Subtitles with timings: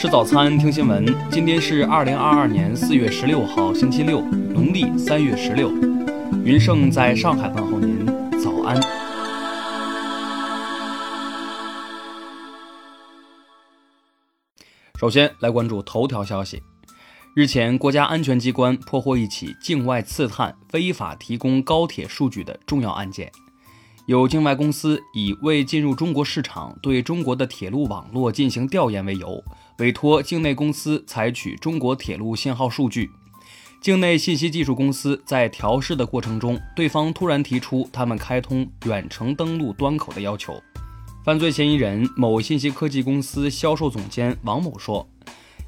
[0.00, 1.04] 吃早餐，听新闻。
[1.30, 5.70] 今天是二零二二年四月十六号，星期六，农历三月十六。
[6.42, 8.06] 云盛在上海问候您，
[8.42, 8.80] 早安。
[14.98, 16.62] 首先来关注头条消息。
[17.36, 23.30] 日前，国家安全机关破获一起境外刺探非法提供高铁数据的重要案件。
[24.06, 29.44] 有境外公司以未进入中国市场对中国的铁路网络进行调研为由，
[29.80, 33.10] 委托境内公司采取中国铁路信号数据。
[33.80, 40.62] 境内信息技术公司在调试的过程中，对方突然提出他们开通远程登录端口的要求。
[41.24, 45.08] 犯罪嫌疑人某信息科技公司销售总监王某说：“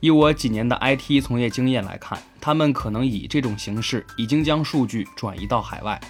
[0.00, 6.00] 以我几年的 IT 从业经验来看，他们可能以这种形式已经将数据转移到海外。”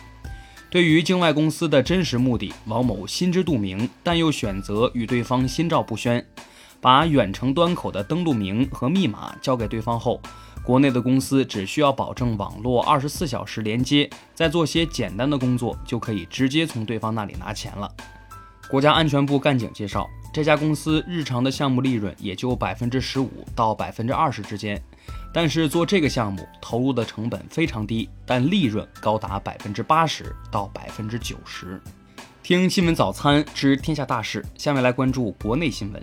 [0.71, 6.25] 对于境外公司的真实目的，王某心知肚明，但又选择与对方心照不宣，
[6.81, 10.21] 把远程端口的登录名和密码交给对方后，
[10.65, 17.91] 国内的公司只需要保证网络二十四小时连接，再做些简单的工作，就可以直接从对方那里拿钱了。
[18.71, 24.81] 国家安全部干警介绍，这家公司日常的项目利润也就百分之十五到百分之二十之间。
[25.35, 31.81] 但是做这个项目投入的成本非常低，但利润高达百分之八十到百分之九十。
[32.43, 36.03] 听新闻早餐知天下大事，下面来关注国内新闻。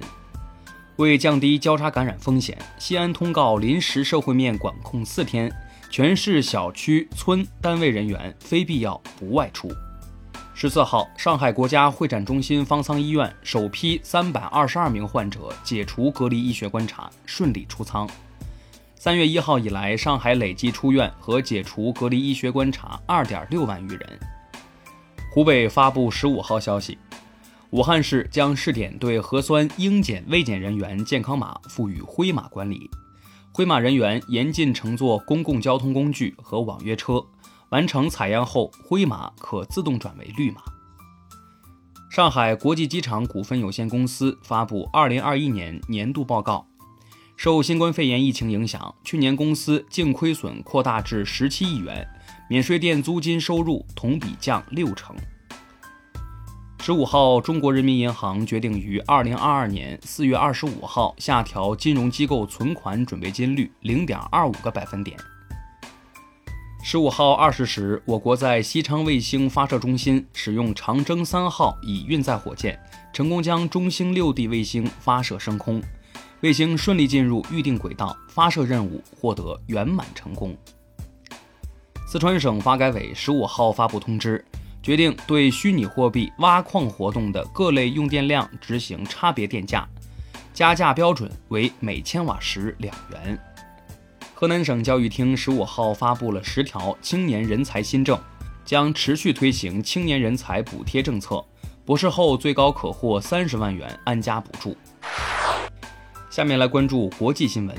[0.97, 5.51] 为降低交叉感染风险，西安通告临时社会面管控四天，
[5.91, 9.71] 全市小区村单位人员非必要不外出。
[10.55, 18.09] 十四号，上海国家会展中心方舱医院首批三百二十二名患者解除隔离医学观察，顺利出舱。
[18.95, 24.19] 三月一号以来，上海累计出院和解除隔离医学观察二点六万余人。
[25.31, 26.97] 湖北发布十五号消息，
[27.71, 32.89] 武汉市将试点对核酸应检未检人员健康码赋予灰码管理，
[33.53, 37.21] 灰码人员严禁乘坐公共交通工具和网约车，
[37.69, 40.61] 完成采样后，灰码可自动转为绿码。
[42.09, 46.65] 上海国际机场股份有限公司发布二零二一年年度报告。
[47.35, 52.07] 受新冠肺炎疫情影响，去年公司净亏损扩大至十七亿元，
[52.49, 55.15] 免税店租金收入同比降六成。
[56.87, 65.17] 十五号，中国人民银行决定于二零二二年四月二十五号下调金融机构存款准备金率零点二五个百分点。
[66.81, 72.79] 十五号二十时，我国在西昌卫星发射中心使用长征三号乙运载火箭，
[73.11, 75.83] 成功将中星六 D 卫星发射升空。
[76.39, 80.55] 卫星顺利进入预定轨道，发射任务获得圆满成功。
[82.07, 84.41] 四川省发改委十五号发布通知，
[84.87, 89.85] 决定对虚拟货币挖矿活动的各类用电量执行差别电价，
[90.53, 93.37] 加价标准为每千瓦时两元。
[94.33, 98.17] 河南省教育厅十五号发布了十条青年人才新政，
[98.63, 101.43] 将持续推行青年人才补贴政策，
[101.83, 104.77] 博士后最高可获三十万元安家补助。
[106.29, 107.75] 下面来关注国际新闻。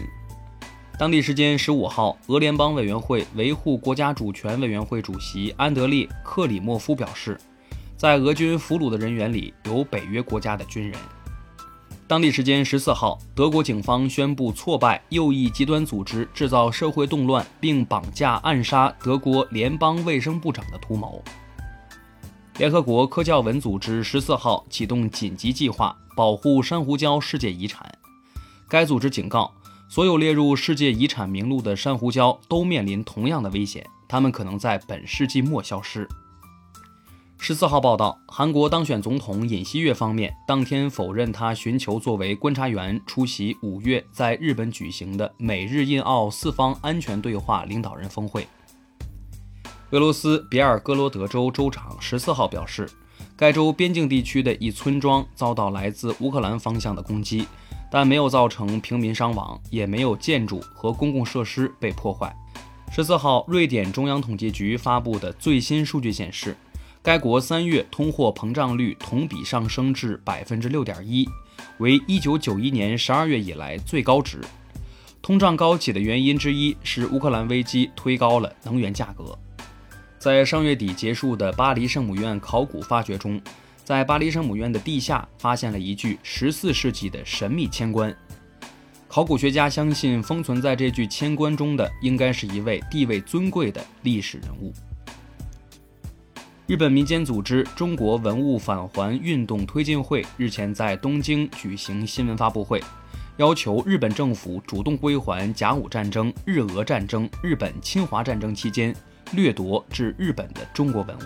[0.99, 7.39] 当地时间十五号，俄联邦委员会维护国家主权委员会主席安德烈·克里莫夫表示，
[7.97, 10.99] 在俄军俘虏的人员里有北约国家的军人。
[12.09, 21.23] 当地时间十四号，德国警方宣布挫败右翼极端组织制造社会动乱并绑架暗杀德国联邦卫生部长的图谋。
[22.57, 27.89] 联合国科教文组织十四号启动紧急计划，保护珊瑚礁世界遗产。
[28.69, 29.51] 该组织警告，
[29.91, 36.07] 所有列入世界遗产名录的珊瑚礁都面临同样的危险，它们可能在本世纪末消失。
[37.39, 48.47] 十四号报道，韩国当选总统尹锡悦方面当天否认他寻求作为观察员出席五月在日本举行的美日印澳四方安全对话领导人峰会。
[49.93, 52.87] 俄罗斯别尔哥罗德州州长十四号表示，
[53.35, 57.47] 该州边境地区的一村庄遭到来自乌克兰方向的攻击。
[57.91, 62.35] 但没有造成平民伤亡，也没有建筑和公共设施被破坏。
[62.91, 66.57] 十四号，瑞典中央统计局发布的最新数据显示，
[67.03, 71.29] 该国三月通货膨胀率同比上升至百分之六点一，
[71.79, 74.41] 为一九九一年十二月以来最高值。
[75.21, 79.39] 通胀高企的原因之一是乌克兰危机推高了能源价格。
[80.19, 83.41] 在上月底结束的巴黎圣母院考古发掘中。
[83.89, 88.15] 在巴黎圣母院的地下发现了一具十四世纪的神秘铅棺，
[89.09, 94.75] 考古学家相信封存在这具铅棺中的应该是一位地位尊贵的历史人物。
[96.67, 102.85] 日本民间组织中国文物返还运动推进会日前在东京举行新闻发布会，
[103.39, 108.95] 要求日本政府主动归还甲午战争、日俄战争、日本侵华战争期间
[109.33, 111.23] 掠夺至日本的中国文物。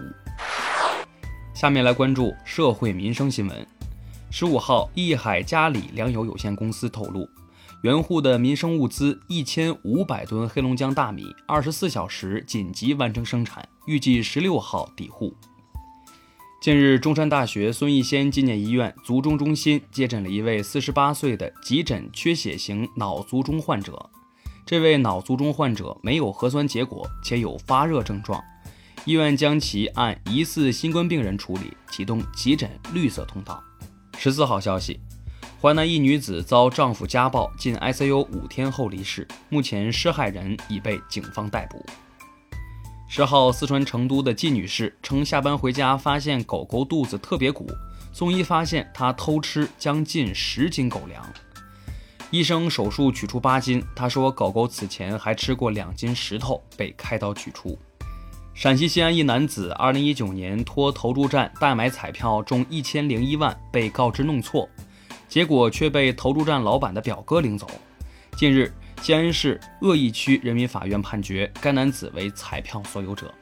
[1.63, 3.67] 下面来关注社会民生新闻。
[4.33, 7.25] 十五号，益海嘉里粮油有限公司透露，
[7.85, 15.33] 原户的民生物资一千五百吨黑龙江大米，二十四小时紧急完成生产，预计十六号抵沪。
[16.61, 24.11] 近日，中山大学孙逸仙纪念医院卒中中心接诊了一位四十八岁的急诊缺血型脑卒中患者。
[24.67, 28.43] 这位脑卒中患者没有核酸结果，且有发热症状，
[29.05, 33.61] 医院将其按疑似新冠病人处理，启动急诊绿色通道。
[34.17, 35.01] 十四号消息，
[35.61, 41.85] 淮南一女子遭丈夫家暴进 ICU 五天后离世，目前施害人已被警方逮捕。
[43.09, 47.67] 十号，四川成都的季女士称，下班回家发现狗狗肚子特别鼓，
[48.13, 51.29] 送医发现她偷吃将近十斤狗粮，
[52.31, 53.85] 医生手术取出八斤。
[53.97, 57.77] 她说，狗狗此前还吃过两斤石头，被开刀取出。
[58.55, 64.69] 陕西西安一男子，二零一九年托投注站代买彩票中一千零一万，被告知弄错，
[65.27, 67.67] 结果却被投注站老板的表哥领走。
[68.37, 73.33] 近日，西安市鄂义区人民法院判决该男子为彩票所有者。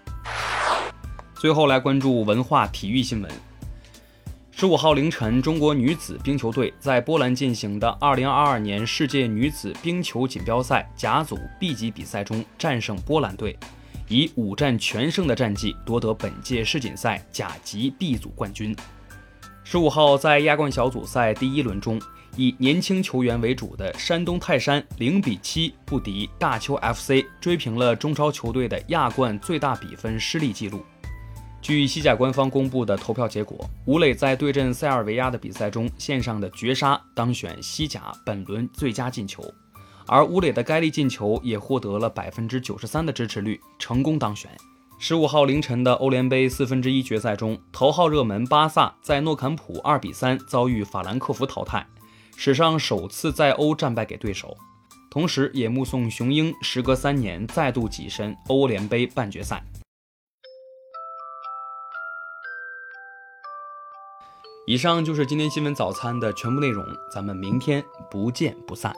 [1.34, 3.30] 最后来关注文化体育新闻。
[4.52, 13.58] 十五号凌晨，中国女子冰球队在波兰进行的二零二二年世界女子冰球锦标赛甲组 B 级比赛中战胜波兰队。
[14.10, 18.74] 以五战全胜的战绩夺得本届世锦赛甲级 B 组冠军。
[19.62, 21.96] 十五号在亚冠小组赛第一轮中，
[22.36, 30.84] 以年轻球员为主的山东泰山零比七不敌大邱 FC，追平了中超球队的亚冠最大比分失利记录。
[31.62, 39.40] 据西甲官方公布的投票结果，吴磊在对阵塞尔维亚的比赛中献上的绝杀，当选西甲本轮最佳进球。
[40.12, 44.50] 而乌磊的该粒进球也获得了百分之九十三的支持率，成功当选。
[44.98, 51.86] 十五号凌晨的欧联杯四分之一决赛中，头号热门巴萨在诺坎普二比三遭遇法兰克福淘汰，
[52.36, 54.56] 史上首次在欧战败给对手，
[55.12, 59.62] 同时也目送雄鹰时隔三年再度跻身欧联杯半决赛。
[64.66, 66.84] 以上就是今天新闻早餐的全部内容，
[67.14, 67.80] 咱们明天
[68.10, 68.92] 不见不散。